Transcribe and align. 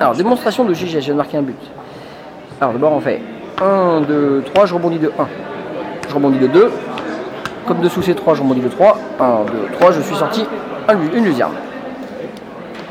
Alors, 0.00 0.14
démonstration 0.14 0.64
de 0.64 0.74
GG, 0.74 1.00
je 1.00 1.12
marqué 1.12 1.36
un 1.36 1.42
but. 1.42 1.56
Alors, 2.60 2.72
d'abord, 2.72 2.92
on 2.92 3.00
fait 3.00 3.20
1, 3.60 4.02
2, 4.02 4.42
3, 4.54 4.66
je 4.66 4.74
rebondis 4.74 4.98
de 4.98 5.12
1. 5.18 5.26
Je 6.08 6.14
rebondis 6.14 6.38
de 6.38 6.46
2. 6.46 6.70
Comme 7.66 7.80
dessous 7.80 8.02
c'est 8.02 8.14
3, 8.14 8.34
je 8.34 8.42
rebondis 8.42 8.60
de 8.60 8.68
3. 8.68 8.98
1, 9.20 9.24
2, 9.70 9.76
3, 9.78 9.92
je 9.92 10.00
suis 10.00 10.16
sorti 10.16 10.44
une 11.14 11.24
luzerne. 11.24 11.52